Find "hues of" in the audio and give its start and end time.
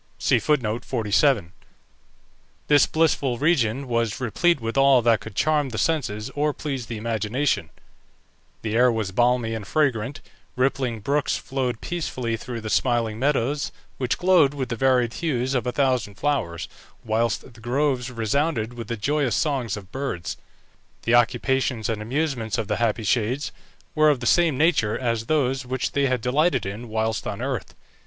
15.13-15.67